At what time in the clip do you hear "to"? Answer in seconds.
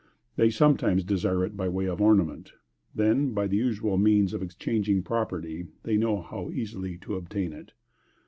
7.03-7.13